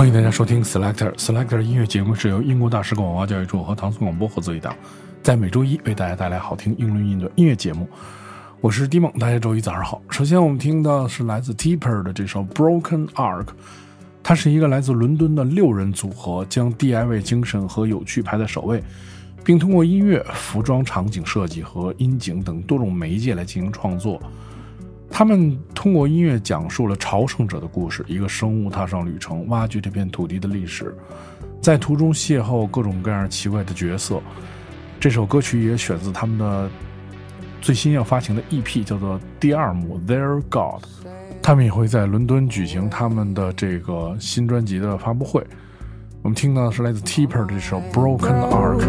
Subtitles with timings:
[0.00, 4.74] 欢迎大家收听 Selector Selector 音乐节目，是由英国大使馆文化教育处和唐宋广播合作一档，
[5.22, 7.86] 在每周一为大家带来好听英伦音的音乐节目。
[8.62, 10.00] 我是 Dimon，，大家周一早上好。
[10.08, 13.48] 首先我们听到是来自 Tipper 的这首 Broken Arc，
[14.22, 18.82] 它是一个来自伦敦的六人组合，将 DIY 精神和有趣排在首位，
[19.44, 24.18] 并通过音乐、服装、场景设计和音景等多种媒介来进行创作。
[25.10, 30.94] 他们通过音乐讲述了朝圣者的故事，一个生物踏上旅程，挖掘这片土地的历史，
[31.60, 34.22] 在途中邂逅各种各样奇怪的角色。
[34.98, 36.70] 这首歌曲也选自他们的
[37.60, 40.82] 最新要发行的 EP，叫做《第二幕 Their God》。
[41.42, 45.44] 他们也会在伦敦举行他们的这个新专辑的发布会。
[46.22, 48.84] 我们听到的是来自 Tipper 这首《Broken Arc》。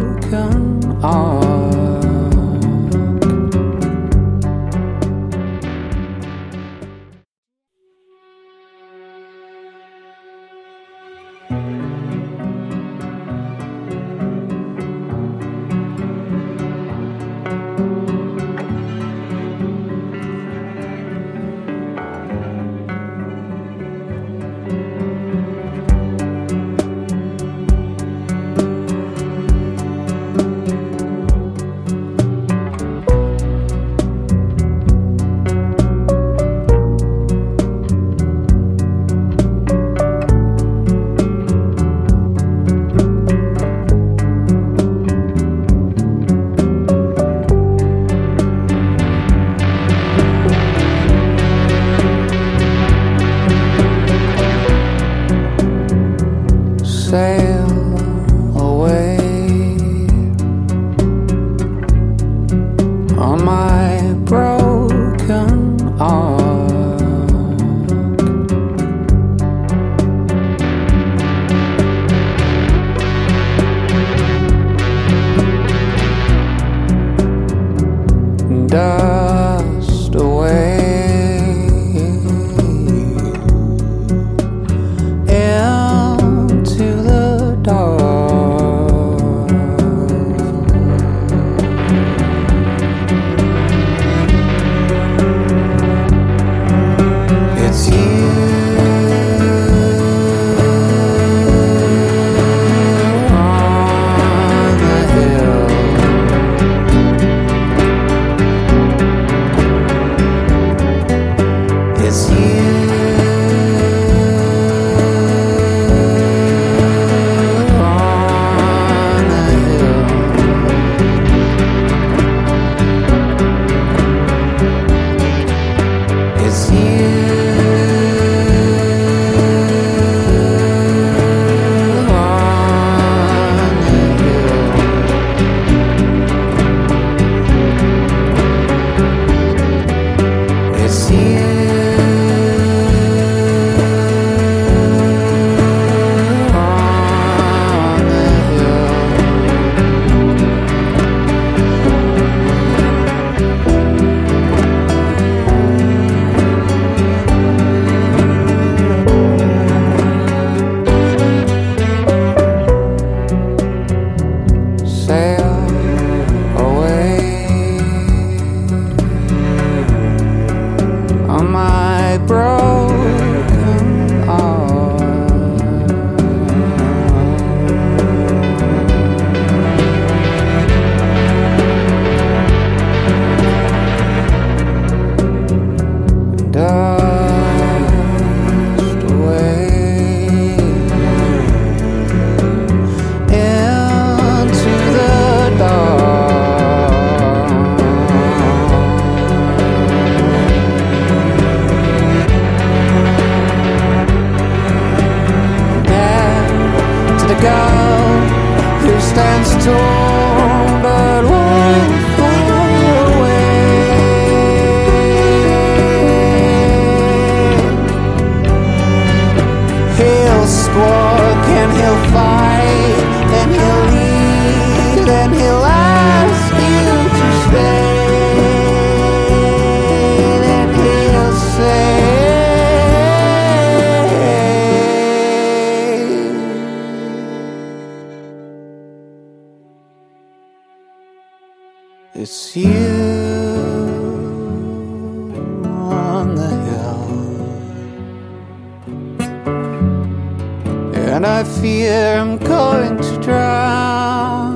[251.23, 254.55] And I fear I'm going to drown.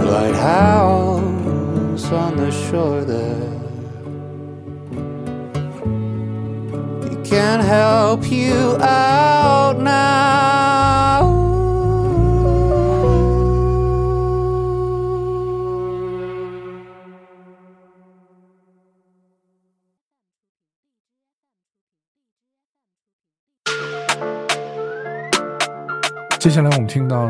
[0.00, 3.52] A lighthouse on the shore there.
[7.12, 10.55] It can't help you out now.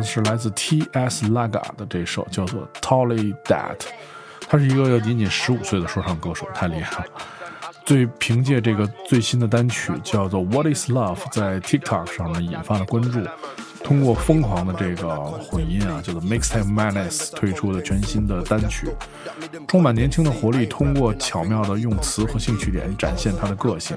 [0.06, 1.26] 是来自 T.S.
[1.26, 3.76] Laga 的这首叫做《Tolly That》，
[4.48, 7.10] 他是一个仅仅十五岁的说唱歌手，太厉害了。
[7.84, 13.20] 最凭借这个最新的单曲叫做《What Is Love》在 TikTok 上呢引发了关注。
[13.84, 18.88] 通过疯狂的这个混音啊，叫做 Mixtape Madness 推出的全新的单曲，
[19.68, 23.96] 充满年轻的活力，通过巧妙的用词和兴趣点展现他的个性。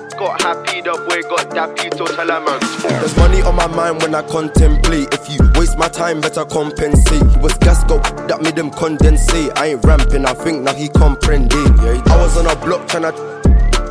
[0.21, 2.59] got happy, the boy got dappy to tell a man.
[2.81, 5.13] There's money on my mind when I contemplate.
[5.13, 7.25] If you waste my time, better compensate.
[7.31, 7.97] He was gas go
[8.29, 9.57] that made him condensate.
[9.57, 11.51] I ain't ramping, I think now he comprehend.
[11.53, 13.13] I was on a block tryna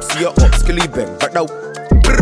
[0.02, 1.46] see your up skilly bang, but now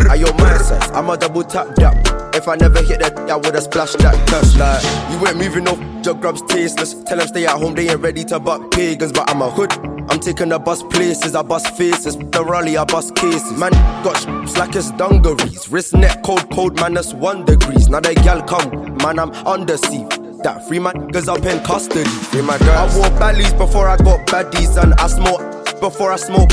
[0.09, 0.89] I your my size.
[0.91, 1.95] I'm a double tap that.
[2.33, 4.55] If I never hit that, I would've splashed that cash.
[4.57, 4.81] Like
[5.11, 6.95] you ain't moving off, jug grubs tasteless.
[7.03, 9.98] Tell them stay at home, they ain't ready to buck pagans, but I'm a hood.
[10.09, 12.17] I'm taking the bus places, I bust faces.
[12.17, 13.51] The rally, I bust cases.
[13.57, 13.71] Man,
[14.03, 15.69] got sh- slack as dungarees.
[15.69, 17.89] Wrist neck cold, cold, minus one degrees.
[17.89, 20.43] Now the gal come, man, I'm undeceived.
[20.43, 22.09] That free man, cause up in custody.
[22.09, 22.71] Free my girl.
[22.71, 26.51] I wore ballies before I got baddies, and I smoke before I smoke.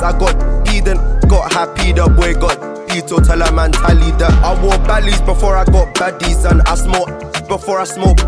[0.00, 0.96] I got Eden,
[1.28, 2.56] got happy, the boy got
[2.88, 4.32] Pito, tell a man tally that.
[4.42, 8.18] I wore ballies before I got baddies, and I smoke before I smoke.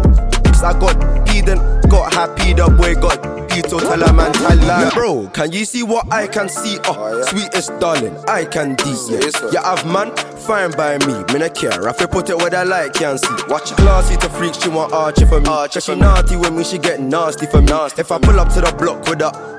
[0.63, 1.59] I got Eden,
[1.89, 4.93] got happy, the boy got Pito, tell a man tally that.
[4.95, 6.79] Bro, can you see what I can see?
[6.85, 8.95] Oh, sweetest darling, I can D.
[9.09, 10.15] Yeah, yeah I've man,
[10.47, 11.89] fine by me, me no care.
[11.89, 13.35] If I put it where I like, can see.
[13.49, 13.79] Watch it.
[13.79, 15.47] classy to freak, she want archie for me.
[15.47, 17.67] Cause she naughty with me, she get nasty for me.
[17.67, 19.59] Nasty If I pull up to the block with her.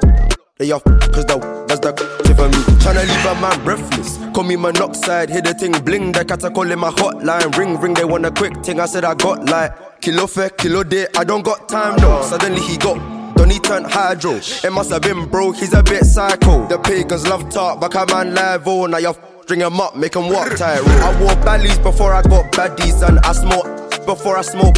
[0.57, 1.91] They off cause the that's the
[2.23, 2.61] tip for me.
[2.79, 4.17] Tryna leave a man breathless.
[4.33, 6.11] Call me monoxide, hit the thing bling.
[6.11, 7.57] The cat I call in my hotline.
[7.57, 8.79] Ring ring, they want a quick thing.
[8.79, 11.07] I said I got like kilo fair, kilo day.
[11.15, 12.23] I don't got time though.
[12.23, 12.97] Suddenly he got.
[13.35, 14.33] Don't he turn hydro?
[14.33, 16.67] It must have been broke, he's a bit psycho.
[16.67, 20.15] The pagans love talk, but a man live oh now you string him up, make
[20.15, 20.81] him walk tight.
[20.81, 24.77] I wore ballies before I got baddies, and I smoke before I smoke.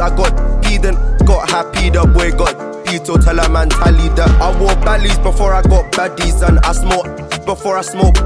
[0.00, 0.32] I got
[0.70, 0.94] Eden,
[1.26, 2.56] got happy, the boy got
[2.86, 4.30] Pito, tell a man tally that.
[4.40, 8.16] I wore ballies before I got baddies, and I smoke before I smoke.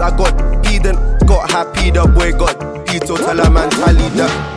[0.00, 0.32] I got
[0.72, 0.96] Eden,
[1.26, 2.56] got happy, the boy got
[2.86, 4.53] Pito, tell a man tally that.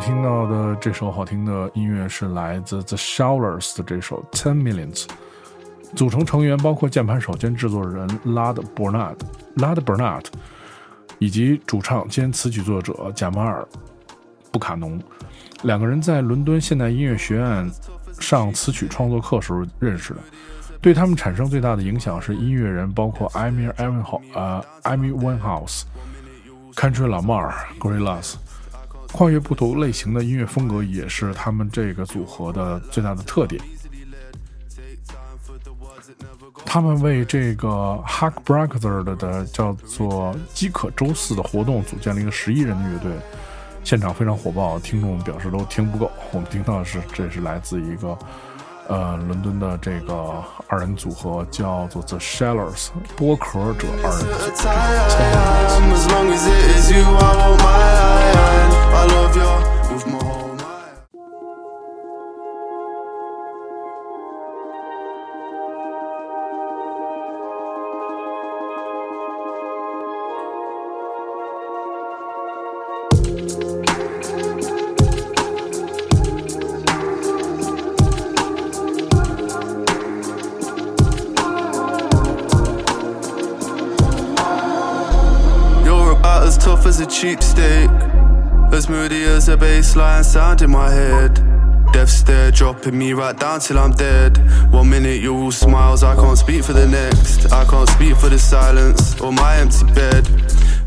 [0.00, 5.06] 听到的这首好听的音乐是来自 The Showers 的这首 Ten Millions。
[5.94, 9.16] 组成成员包括键盘手兼制作人 Lad Bernard、
[9.56, 10.24] Lad Bernard，
[11.18, 13.60] 以及主唱兼词曲作者贾马尔·
[14.50, 14.98] 布卡农。
[15.64, 17.70] 两个人在伦敦现代音乐学院
[18.18, 20.20] 上词曲创作课时候认识的。
[20.80, 25.82] 对他们产生最大的影响是音乐人，包括 Amy Winehouse、呃 Amy Winehouse、
[26.74, 28.36] Country Lamar、Gorillaz。
[29.12, 33.60] 跨越不同类型的音乐风格也是他们这个组合的最大的特点。
[36.64, 37.68] 他们为这个
[38.06, 43.10] Hack Brother 的的叫做饥渴周四的活动组建了一个十一人的乐队，
[43.82, 46.08] 现场非常火爆，听众表示都听不够。
[46.30, 48.16] 我们听到的是，这是来自一个
[48.86, 54.20] 呃伦敦的这个二人组合，叫做 The Shellers 剥壳者二人
[58.70, 58.79] 组。
[58.92, 60.96] I love you with my whole mind.
[85.84, 88.09] You're about as tough as a cheap steak.
[88.80, 91.34] As moody as a bassline sound in my head.
[91.92, 94.38] Death stare dropping me right down till I'm dead.
[94.72, 97.52] One minute you're all smiles, I can't speak for the next.
[97.52, 100.26] I can't speak for the silence or my empty bed.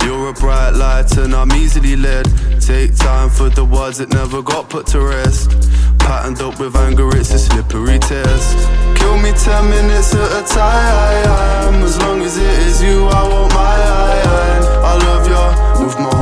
[0.03, 2.25] You're a bright light and I'm easily led.
[2.59, 5.51] Take time for the words that never got put to rest.
[5.99, 8.57] Patterned up with anger, it's a slippery test.
[8.97, 11.83] Kill me ten minutes at a time.
[11.83, 14.61] As long as it is you, I want my eye.
[14.81, 16.12] I love you with my.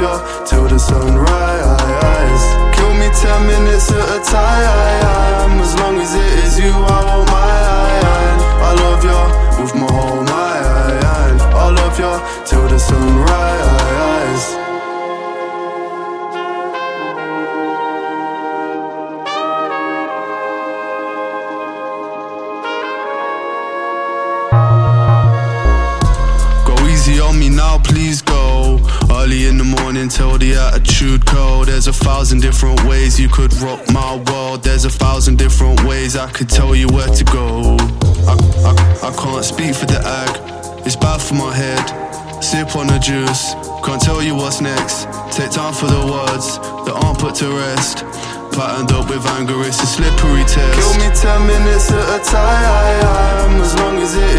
[0.00, 1.19] Till the sunrise.
[32.30, 34.62] Thousand different ways you could rock my world.
[34.62, 37.76] There's a thousand different ways I could tell you where to go.
[38.30, 38.34] I,
[38.70, 41.82] I, I can't speak for the ag, it's bad for my head.
[42.40, 45.10] Sip on the juice, can't tell you what's next.
[45.34, 48.06] Take time for the words that aren't put to rest.
[48.54, 50.78] Patterned up with anger, it's a slippery test.
[50.78, 53.58] Kill me ten minutes at a time.
[53.58, 54.29] As long as it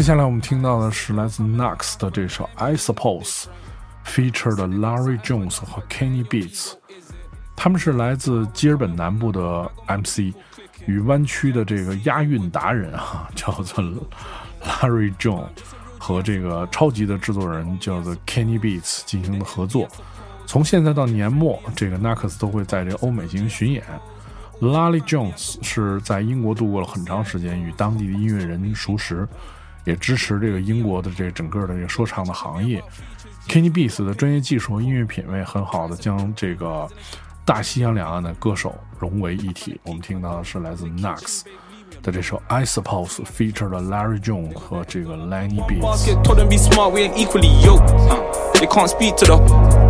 [0.00, 3.44] 接下来我们听到的是来自 Nux 的这首《I Suppose》
[4.06, 6.72] ，feature 的 Larry Jones 和 Kenny Beats。
[7.54, 10.34] 他们是来自基尔本南部的 MC，
[10.86, 13.84] 与湾区的这个押韵达人啊， 叫做
[14.64, 15.48] Larry Jones
[15.98, 19.86] 和这个超级的制作人叫做 Kenny Beats 进行的合作。
[20.46, 23.84] 从现在到年末，这个 Nux 都会在这欧美进行巡演。
[24.62, 29.28] Larry Jones 是在英国度过了很长时间，与当地的音乐人熟识，
[29.84, 32.82] 也支持这个英国的这整个的这个说唱的行业。
[33.48, 36.88] Kenny Beats 的专业技术和音乐品味很好的将这个
[37.44, 39.80] 大西洋两岸的歌手融为一体。
[39.84, 41.42] 我们听到的是来自 Nux
[42.02, 45.80] 的这首《I Suppose》，feature 了 Larry Jones 和这个 Lenny Beats。
[45.80, 47.90] basket told them be smart, we ain't equally yoked.
[48.54, 49.36] They can't speak to the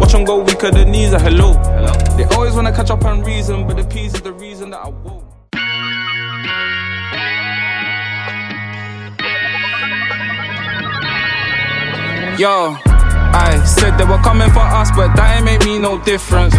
[0.01, 1.53] watch 'em go weaker, the knees are hello.
[2.17, 4.89] They always wanna catch up and reason, but the peas is the reason that I
[4.89, 5.30] woke.
[12.41, 12.73] Yo,
[13.37, 16.57] I said they were coming for us, but that ain't make me no difference.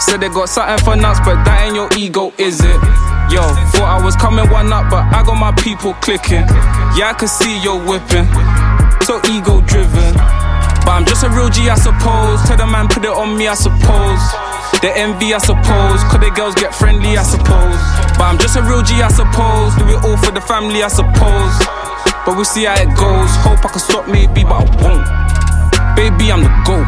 [0.00, 2.80] Said they got something for nuts, but that ain't your ego, is it?
[3.28, 3.44] Yo,
[3.76, 6.48] thought I was coming one up, but I got my people clicking.
[6.96, 8.24] Yeah, I can see you're whipping.
[9.04, 10.16] So ego driven.
[10.88, 12.40] But I'm just a real G, I suppose.
[12.48, 14.24] Tell the man, put it on me, I suppose.
[14.80, 16.00] The envy, I suppose.
[16.08, 17.76] Cause the girls get friendly, I suppose.
[18.16, 19.76] But I'm just a real G, I suppose.
[19.76, 21.52] Do it all for the family, I suppose.
[22.24, 23.30] But we'll see how it goes.
[23.44, 25.04] Hope I can stop, maybe, but I won't.
[25.96, 26.86] Baby, I'm the GOAT.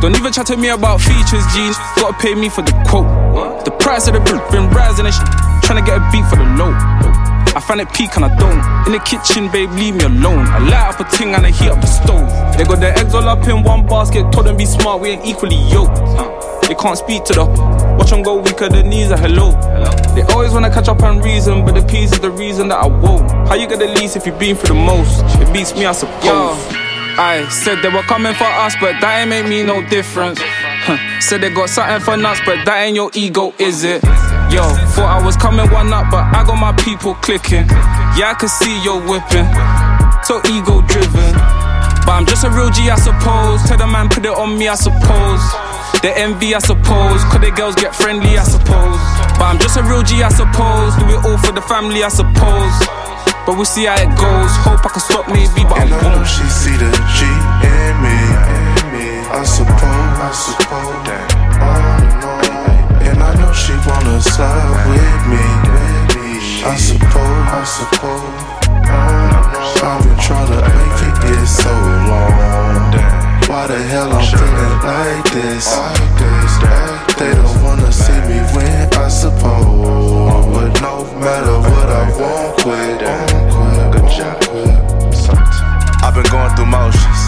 [0.00, 1.72] Don't even chat to me about features, G.
[1.96, 3.06] Gotta pay me for the quote.
[3.64, 5.24] The price of the bill been rising and shit.
[5.62, 6.74] Tryna get a beat for the low.
[7.54, 8.60] I find it peak and I don't.
[8.86, 10.48] In the kitchen, babe, leave me alone.
[10.48, 12.28] I light up a ting and I heat up the stove.
[12.56, 14.32] They got their eggs all up in one basket.
[14.32, 15.96] Told them be smart, we ain't equally yoked.
[16.66, 17.44] They can't speak to the
[18.02, 19.52] watch 'em go weaker, the knees are hello.
[20.14, 22.86] They always wanna catch up and reason, but the peas is the reason that I
[22.86, 23.30] won't.
[23.48, 25.22] How you get the least if you been through the most?
[25.40, 26.58] It beats me, I suppose.
[27.16, 30.40] I said they were coming for us, but that ain't make me no difference.
[30.86, 30.96] Huh.
[31.20, 34.02] Said they got something for nuts, but that ain't your ego, is it?
[34.50, 37.68] Yo, thought I was coming one up, but I got my people clicking.
[38.16, 39.46] Yeah, I can see you're whipping.
[40.24, 41.32] So ego driven.
[42.04, 43.62] But I'm just a real G, I suppose.
[43.62, 45.44] Tell the man, put it on me, I suppose.
[46.00, 47.20] The envy, I suppose.
[47.30, 48.98] Could the girls get friendly, I suppose.
[49.36, 50.96] But I'm just a real G, I suppose.
[50.96, 52.74] Do it all for the family, I suppose.
[53.44, 54.50] But we'll see how it goes.
[54.62, 57.94] Hope I can stop maybe, but I And I know she see the G in
[58.00, 58.18] me.
[59.32, 61.26] I suppose, I suppose that
[61.58, 63.02] on and on.
[63.02, 65.44] And I know she wanna slide with me.
[66.64, 68.62] I suppose, I suppose.
[68.86, 69.72] on and on.
[69.82, 71.72] I've been trying to make it get so
[72.06, 73.31] long.
[73.48, 75.66] Why the hell I'm feeling like this?
[77.18, 80.46] They don't wanna see me win, I suppose.
[80.54, 83.00] But no matter what, I won't quit.
[83.92, 84.38] Good job.
[86.02, 87.20] I've been going through motions,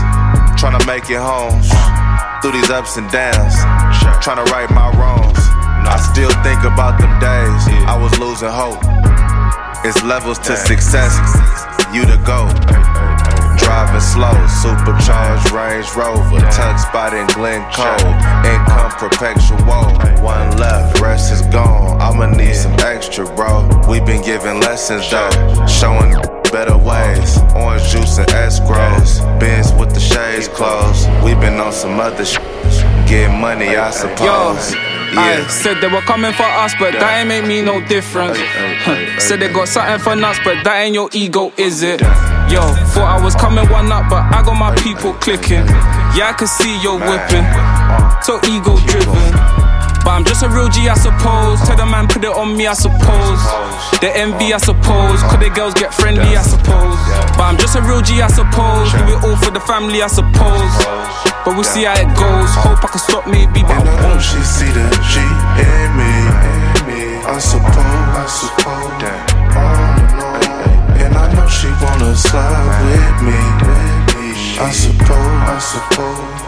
[0.58, 1.62] trying to make it home.
[2.42, 3.54] Through these ups and downs,
[4.22, 5.38] trying to right my wrongs.
[5.86, 8.80] I still think about them days I was losing hope.
[9.84, 11.14] It's levels to success,
[11.92, 12.48] you the go.
[13.58, 18.00] Driving slow, supercharged Range Rover, tuck spot in Glen Cove,
[18.44, 19.58] income perpetual.
[20.22, 22.00] One left, rest is gone.
[22.00, 23.68] I'ma need some extra, bro.
[23.88, 26.14] we been giving lessons though, showing
[26.50, 27.38] better ways.
[27.54, 31.08] Orange juice and escrows, Benz with the shades closed.
[31.22, 32.42] we been on some other shit.
[33.06, 34.74] Get money, I suppose.
[35.16, 38.38] I said they were coming for us, but that ain't make me no difference.
[39.22, 42.00] Said they got something for nuts, but that ain't your ego, is it?
[42.52, 42.60] Yo,
[42.94, 45.64] thought I was coming one up, but I got my people clicking.
[46.14, 47.46] Yeah, I can see you're whipping.
[48.22, 49.32] So ego driven.
[50.04, 51.64] But I'm just a real G, I suppose.
[51.64, 53.40] Tell the man, put it on me, I suppose.
[54.04, 55.24] The envy, I suppose.
[55.32, 57.00] Could the girls get friendly, I suppose.
[57.40, 58.92] But I'm just a real G, I suppose.
[58.92, 60.72] Do it all for the family, I suppose.
[61.48, 62.52] But we'll see how it goes.
[62.60, 64.20] Hope I can stop maybe, And I won't.
[64.20, 65.24] she see the G
[65.64, 66.12] in me.
[67.24, 69.33] I suppose, I suppose that
[71.44, 73.40] know she wanna slide with me.
[74.58, 76.40] I suppose, I suppose.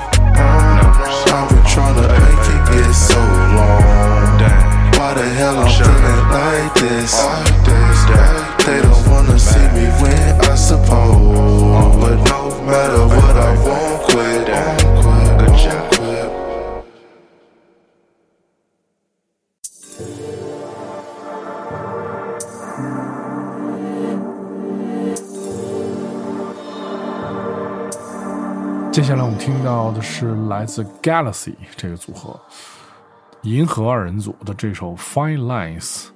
[1.33, 3.21] I've been trying to make it get so
[3.57, 3.86] long.
[29.47, 32.37] 听到的是来自 Galaxy 这个组合，
[33.43, 36.07] 银河二人组的这首《Fine Lines》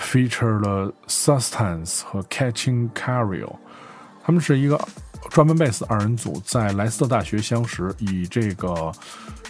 [0.00, 3.52] ，feature 了 Sustance 和 Catching Carrier，
[4.24, 4.80] 他们是一个
[5.28, 8.90] 专门贝斯二人组，在莱斯特大学相识，以这个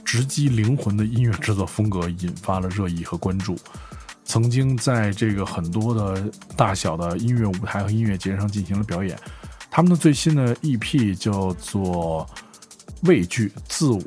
[0.04, 3.56] 直击灵魂的音乐制作风格引发了热议和关注。
[4.24, 9.16] 曾经在这个很多的大小的音乐舞台和音乐节上进行了表演。
[9.70, 12.26] 他们的最新的 EP 叫做
[13.02, 14.00] 《畏惧自我》，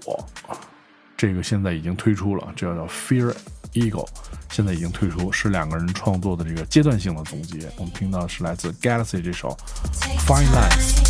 [1.17, 3.34] 这个现在已经推出了，这叫 Fear
[3.73, 4.08] Eagle，
[4.49, 7.69] 现在已经推出，是两个人创作的这个阶段性的总结。
[7.77, 9.55] 我们听到是来自 Galaxy 这首
[10.27, 11.03] 《Fine Lines》。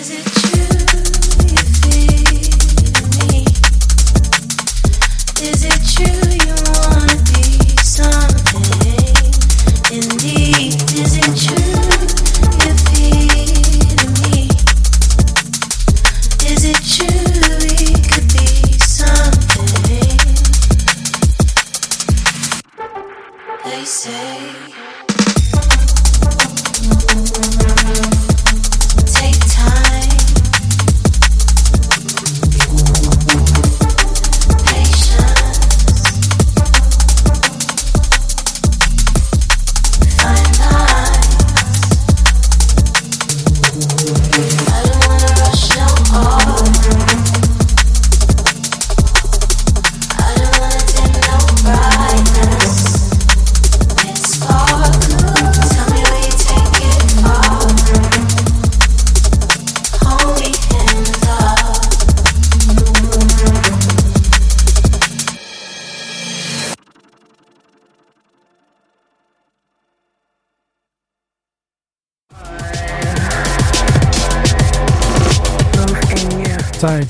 [0.00, 0.79] Is it true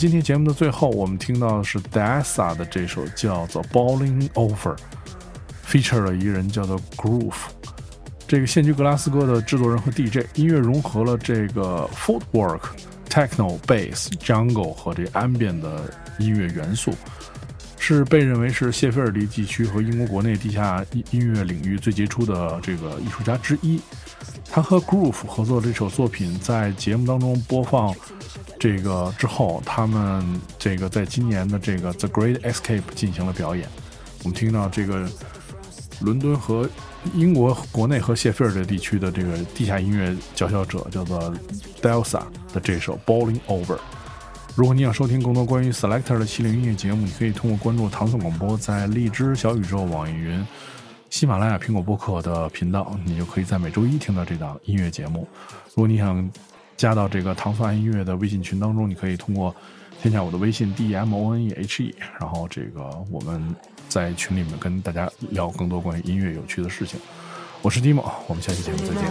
[0.00, 4.74] 今天节目的最后，我们听到的是 Dessa 的这首叫做《Balling Over》
[5.68, 7.34] ，feature 了一个人叫做 Groove。
[8.26, 12.62] 这个现居格拉斯哥的制作人和 DJ，音乐融合了这个 footwork、
[13.10, 16.94] techno、bass、jungle 和这 ambient 的音乐元素，
[17.78, 23.78] 是被认为是谢菲尔迪地区和英国国内地下音音乐领域最杰出的这个艺术家之一。
[24.50, 27.94] 他和 Groove 合作的这首作品在节目当中播放
[28.60, 33.66] 这个之后，他们这个在今年的这个 The Great Escape 进行了表演。
[34.22, 35.08] 我们听到这个
[36.00, 36.68] 伦敦和
[37.14, 41.34] 英国国内和谢菲尔德地区的这个地下音乐佼佼者叫做
[41.80, 43.78] Delsa 的这首 Balling Over。
[44.54, 50.46] 如果你想收听更多关于 Selector 的系列音乐节目，你可以通过关注唐宋广播在荔枝、小宇宙、网易云、
[51.08, 55.26] 喜马拉雅、苹果播客的频道，你就可以在每周一听到这档音乐节目。
[55.68, 56.30] 如果你想
[56.80, 59.54] 加到这个糖蒜音乐的微信群当中，你可以通过
[60.00, 63.54] 添加我的微信 d m o n e h e，然后这个我们
[63.86, 66.98] 在群里面跟大家聊更多关于音乐有趣的事情。
[67.60, 69.04] 我是 Dimo，我们下期节目再见。